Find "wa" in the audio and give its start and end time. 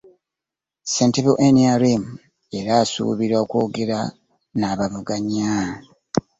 1.35-1.47